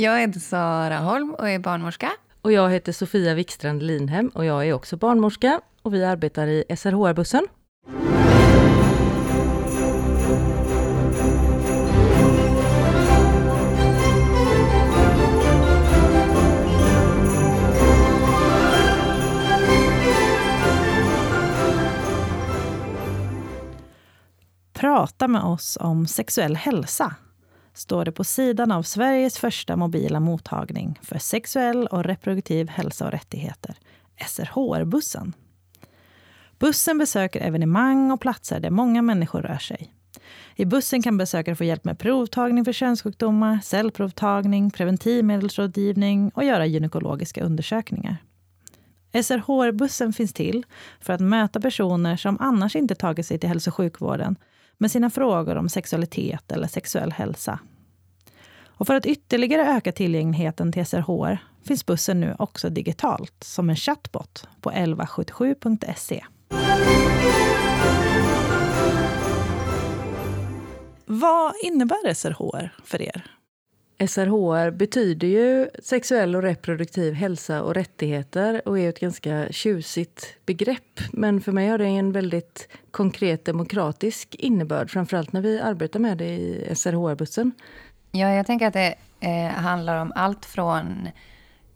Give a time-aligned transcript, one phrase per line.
[0.00, 2.10] Jag heter Sara Holm och är barnmorska.
[2.42, 6.64] Och jag heter Sofia Wikstrand Linhem och jag är också barnmorska och vi arbetar i
[6.76, 7.46] SRHR-bussen.
[24.72, 27.14] Prata med oss om sexuell hälsa
[27.78, 33.10] står det på sidan av Sveriges första mobila mottagning för sexuell och reproduktiv hälsa och
[33.10, 33.76] rättigheter,
[34.26, 35.32] SRHR-bussen.
[36.58, 39.92] Bussen besöker evenemang och platser där många människor rör sig.
[40.54, 47.44] I bussen kan besökare få hjälp med provtagning för könssjukdomar, cellprovtagning, preventivmedelsrådgivning och göra gynekologiska
[47.44, 48.16] undersökningar.
[49.22, 50.66] SRHR-bussen finns till
[51.00, 54.36] för att möta personer som annars inte tagit sig till hälso och sjukvården
[54.78, 57.58] med sina frågor om sexualitet eller sexuell hälsa.
[58.66, 63.76] Och för att ytterligare öka tillgängligheten till SRHR finns bussen nu också digitalt som en
[63.76, 66.24] chatbot på 1177.se.
[71.06, 73.37] Vad innebär SRHR för er?
[74.06, 81.00] SRHR betyder ju sexuell och reproduktiv hälsa och rättigheter och är ett ganska tjusigt begrepp.
[81.12, 86.18] Men för mig har det en väldigt konkret demokratisk innebörd, framförallt när vi arbetar med
[86.18, 87.52] det i SRHR-bussen.
[88.10, 91.08] Ja, jag tänker att det eh, handlar om allt från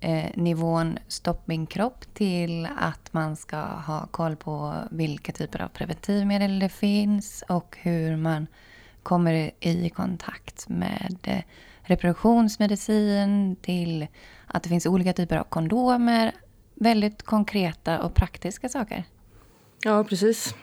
[0.00, 5.68] eh, nivån stopp min kropp till att man ska ha koll på vilka typer av
[5.68, 8.46] preventivmedel det finns och hur man
[9.02, 11.42] kommer i kontakt med eh,
[11.82, 14.06] reproduktionsmedicin till
[14.46, 16.32] att det finns olika typer av kondomer.
[16.74, 19.04] Väldigt konkreta och praktiska saker.
[19.84, 20.54] Ja, precis.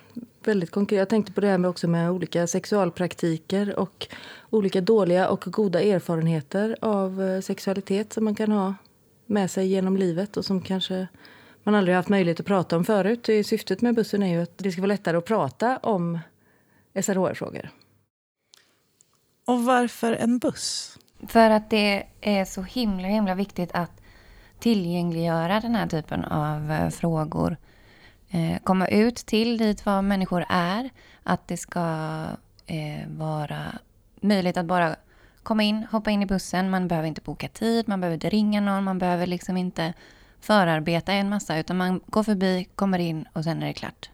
[0.44, 0.98] Väldigt konkret.
[0.98, 4.08] Jag tänkte på det här med också med olika sexualpraktiker och
[4.50, 8.76] olika dåliga och goda erfarenheter av eh, sexualitet som man kan ha
[9.26, 11.08] med sig genom livet och som kanske
[11.64, 13.30] man aldrig haft möjlighet att prata om förut.
[13.46, 16.20] Syftet med bussen är ju att det ska vara lättare att prata om
[17.02, 17.70] SRHR-frågor.
[19.46, 20.98] Och varför en buss?
[21.28, 24.02] För att det är så himla, himla viktigt att
[24.60, 27.58] tillgängliggöra den här typen av eh, frågor.
[28.30, 30.90] Eh, komma ut till dit var människor är.
[31.24, 31.80] Att det ska
[32.66, 33.64] eh, vara
[34.22, 34.96] möjligt att bara
[35.44, 36.70] komma in, hoppa in i bussen.
[36.70, 39.94] Man behöver inte boka tid, man behöver inte ringa någon, man behöver liksom inte
[40.40, 41.58] förarbeta en massa.
[41.58, 44.10] Utan man går förbi, kommer in och sen är det klart.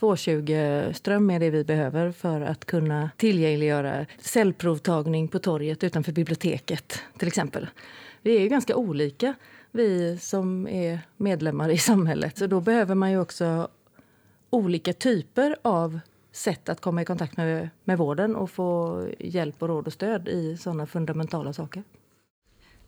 [0.00, 7.28] 220-ström är det vi behöver för att kunna tillgängliggöra cellprovtagning på torget utanför biblioteket till
[7.28, 7.68] exempel.
[8.22, 9.34] Vi är ju ganska olika,
[9.70, 12.38] vi som är medlemmar i samhället.
[12.38, 13.68] Så då behöver man ju också
[14.50, 16.00] olika typer av
[16.32, 20.28] sätt att komma i kontakt med, med vården och få hjälp och råd och stöd
[20.28, 21.82] i sådana fundamentala saker.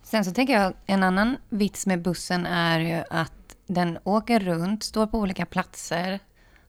[0.02, 4.82] Sen så tänker jag en annan vits med bussen är ju att den åker runt,
[4.82, 6.20] står på olika platser,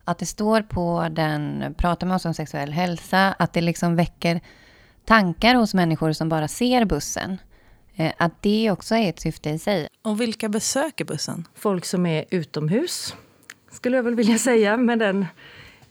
[0.10, 4.42] att det står på den, prata med oss om sexuell hälsa, att det liksom väcker
[5.06, 7.38] tankar hos människor som bara ser bussen.
[7.96, 9.88] Eh, att det också är ett syfte i sig.
[10.02, 11.48] Och vilka besöker bussen?
[11.56, 13.16] Folk som är utomhus,
[13.72, 15.26] skulle jag väl vilja säga, med den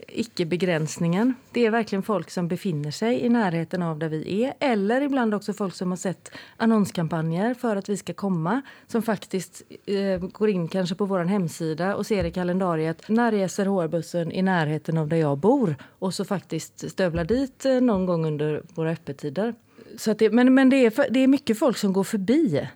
[0.08, 1.34] icke-begränsningen.
[1.52, 4.54] Det är verkligen folk som befinner sig i närheten av där vi är.
[4.60, 8.62] Eller ibland också folk som har sett annonskampanjer för att vi ska komma.
[8.86, 13.66] Som faktiskt eh, går in kanske på vår hemsida och ser i kalendariet när reser
[13.66, 15.76] HR-bussen i närheten av där jag bor.
[15.98, 19.54] Och så faktiskt stövlar dit eh, någon gång under våra öppettider.
[19.96, 22.68] Så det, men men det, är, det är mycket folk som går förbi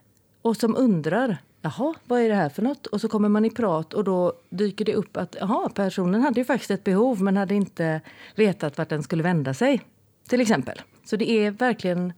[0.43, 2.87] och som undrar Jaha, vad är det här för något?
[2.87, 6.41] Och så kommer man i prat och då dyker det upp att jaha, personen hade
[6.41, 8.00] ju faktiskt ett behov men hade inte
[8.34, 9.81] vetat vart den skulle vända sig.
[10.28, 10.83] Till exempel.
[11.05, 12.12] Så det är verkligen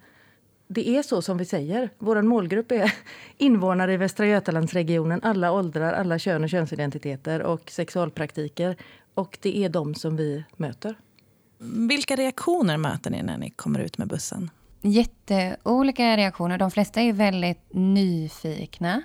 [0.68, 1.90] det är så som vi säger.
[1.98, 2.94] Vår målgrupp är
[3.38, 8.76] invånare i Västra Götalandsregionen, alla åldrar, alla kön och könsidentiteter och sexualpraktiker.
[9.14, 10.94] Och det är de som vi möter.
[11.88, 14.50] Vilka reaktioner möter ni när ni kommer ut med bussen?
[14.80, 16.58] Jätteolika reaktioner.
[16.58, 19.02] De flesta är väldigt nyfikna.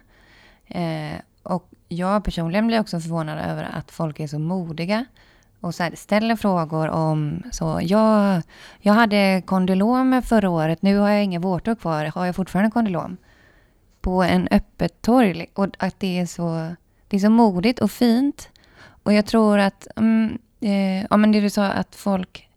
[0.69, 5.05] Eh, och jag personligen blir också förvånad över att folk är så modiga
[5.61, 7.79] och så här, ställer frågor om så.
[7.81, 8.41] Jag,
[8.79, 12.05] jag hade kondylom förra året, nu har jag inga vårtor kvar.
[12.05, 13.17] Har jag fortfarande kondylom?
[14.01, 15.45] På en öppet torg.
[15.53, 16.75] Och att det är så,
[17.07, 18.49] det är så modigt och fint.
[19.03, 22.48] Och jag tror att, mm, eh, ja men det du sa att folk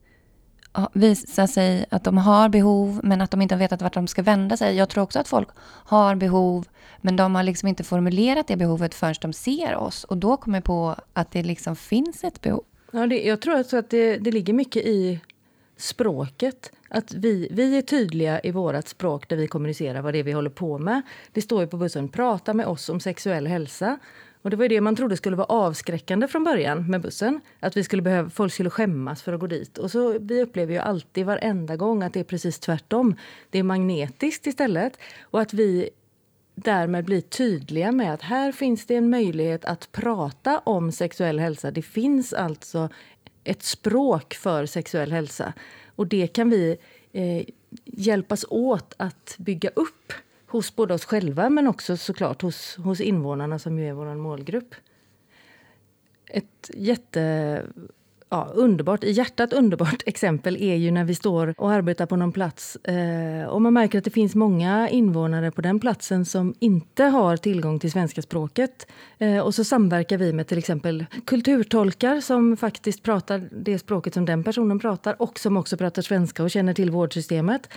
[0.93, 4.23] visar sig att de har behov men att de inte har vetat vart de ska
[4.23, 4.77] vända sig.
[4.77, 5.49] Jag tror också att folk
[5.85, 6.67] har behov
[7.01, 10.05] men de har liksom inte formulerat det behovet förrän de ser oss.
[10.05, 12.65] Och då kommer på att det liksom finns ett behov.
[12.91, 15.21] Ja, det, jag tror alltså att det, det ligger mycket i
[15.77, 16.73] språket.
[16.89, 20.33] Att vi, vi är tydliga i vårt språk där vi kommunicerar vad det är vi
[20.33, 21.03] håller på med.
[21.33, 23.99] Det står ju på bussen, prata med oss om sexuell hälsa.
[24.43, 27.41] Och det var det man trodde skulle vara avskräckande från början med bussen.
[27.61, 29.79] Att vi skulle behöva, folk skulle skämmas för att gå dit.
[29.79, 33.17] Och så Vi upplever ju alltid varenda gång att det är precis tvärtom.
[33.51, 34.99] Det är magnetiskt istället.
[35.21, 35.91] Och att vi
[36.55, 41.71] därmed blir tydliga med att här finns det en möjlighet att prata om sexuell hälsa.
[41.71, 42.89] Det finns alltså
[43.45, 45.53] ett språk för sexuell hälsa.
[45.97, 46.77] Och det kan vi
[47.13, 47.45] eh,
[47.85, 50.13] hjälpas åt att bygga upp
[50.53, 54.75] hos både oss själva men också såklart hos, hos invånarna som ju är vår målgrupp.
[56.27, 57.63] Ett jätte
[58.33, 62.33] ja, underbart, i hjärtat underbart exempel är ju när vi står och arbetar på någon
[62.33, 67.05] plats eh, och man märker att det finns många invånare på den platsen som inte
[67.05, 68.87] har tillgång till svenska språket.
[69.19, 74.25] Eh, och så samverkar vi med till exempel kulturtolkar som faktiskt pratar det språket som
[74.25, 77.69] den personen pratar och som också pratar svenska och känner till vårdsystemet.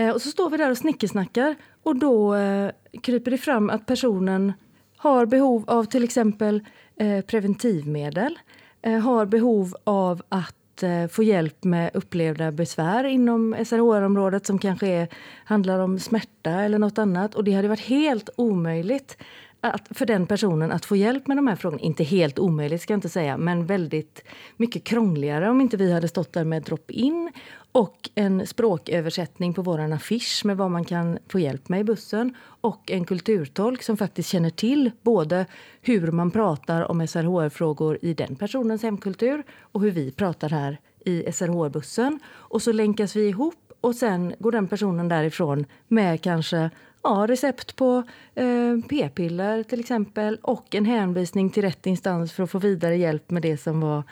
[0.00, 2.70] Eh, och så står vi där och snickesnackar och då eh,
[3.02, 4.52] kryper det fram att personen
[4.96, 6.64] har behov av till exempel
[6.96, 8.38] eh, preventivmedel
[8.82, 14.86] Eh, har behov av att eh, få hjälp med upplevda besvär inom SRHR-området som kanske
[14.86, 15.08] är,
[15.44, 17.34] handlar om smärta eller nåt annat.
[17.34, 19.16] Och det hade varit helt omöjligt
[19.60, 21.82] att, för den personen att få hjälp med de här frågorna.
[21.82, 24.24] Inte helt omöjligt ska jag inte säga, men väldigt
[24.56, 27.32] mycket krångligare om inte vi hade stått där med drop-in
[27.72, 32.34] och en språköversättning på vår affisch med vad man kan få hjälp med i bussen
[32.42, 35.46] och en kulturtolk som faktiskt känner till både
[35.80, 41.32] hur man pratar om SRHR-frågor i den personens hemkultur och hur vi pratar här i
[41.32, 42.20] SRHR-bussen.
[42.26, 46.70] Och så länkas vi ihop och sen går den personen därifrån med kanske
[47.02, 48.02] ja, recept på
[48.34, 53.30] eh, p-piller till exempel och en hänvisning till rätt instans för att få vidare hjälp
[53.30, 54.02] med det som var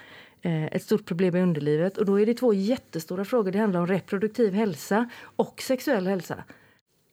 [0.43, 1.99] eh, ett stort problem i underlivet.
[1.99, 3.53] Och då är det två jättestora frågor.
[3.53, 6.45] Det handlar om reproduktiv hälsa och sexuell hälsa.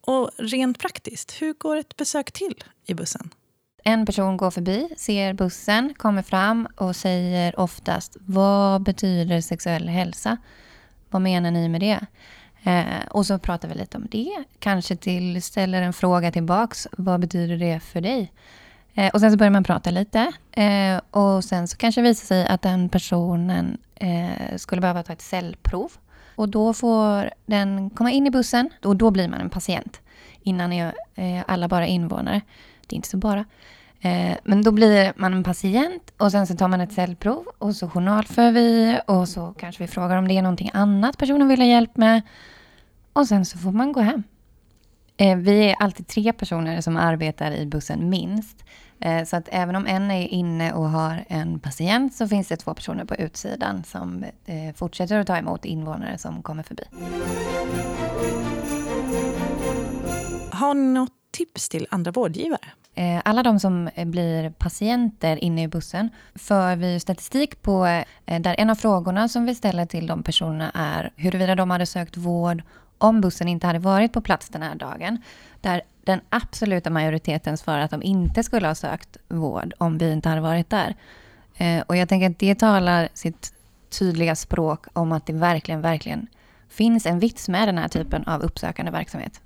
[0.02, 3.30] Och rent praktiskt, hur går ett besök till i bussen?
[3.84, 10.38] En person går förbi, ser bussen, kommer fram och säger oftast vad betyder sexuell hälsa?
[11.10, 12.06] Vad menar ni med det?
[12.66, 14.44] Eh, och så pratar vi lite om det.
[14.60, 16.88] Kanske till, ställer en fråga tillbaks.
[16.92, 18.32] Vad betyder det för dig?
[18.94, 20.32] Eh, och sen så börjar man prata lite.
[20.52, 25.14] Eh, och sen så kanske det visar sig att den personen eh, skulle behöva ta
[25.14, 25.92] ett cellprov.
[26.36, 30.02] Och då får den komma in i bussen och då blir man en patient.
[30.42, 32.42] Innan är eh, alla bara invånare.
[32.88, 33.46] Det är inte så bara.
[34.02, 37.76] Eh, men då blir man en patient och sen så tar man ett cellprov och
[37.76, 41.60] så journalför vi och så kanske vi frågar om det är någonting annat personen vill
[41.60, 42.22] ha hjälp med.
[43.16, 44.24] Och sen så får man gå hem.
[45.18, 48.66] Eh, vi är alltid tre personer som arbetar i bussen minst.
[49.00, 52.58] Eh, så att även om en är inne och har en patient så finns det
[52.58, 56.84] två personer på utsidan som eh, fortsätter att ta emot invånare som kommer förbi.
[60.52, 62.68] Har ni något tips till andra vårdgivare?
[63.24, 68.76] Alla de som blir patienter inne i bussen för vi statistik på där en av
[68.76, 72.64] frågorna som vi ställer till de personerna är huruvida de hade sökt vård
[72.98, 75.18] om bussen inte hade varit på plats den här dagen,
[75.62, 80.30] där den absoluta majoriteten svarar att de inte skulle ha sökt vård om vi inte
[80.30, 80.96] hade varit där.
[81.58, 83.54] Eh, och jag tänker att det talar sitt
[84.00, 86.28] tydliga språk om att det verkligen, verkligen
[86.70, 89.42] finns en vits med den här typen av uppsökande verksamhet.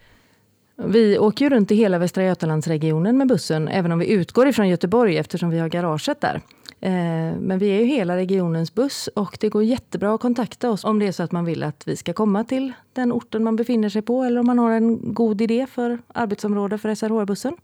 [0.75, 4.69] Vi åker ju runt i hela Västra Götalandsregionen med bussen, även om vi utgår ifrån
[4.69, 6.41] Göteborg eftersom vi har garaget där.
[6.81, 6.91] Eh,
[7.39, 10.99] men vi är ju hela regionens buss och det går jättebra att kontakta oss om
[10.99, 13.89] det är så att man vill att vi ska komma till den orten man befinner
[13.89, 17.57] sig på eller om man har en god idé för arbetsområde för SRHR-bussen.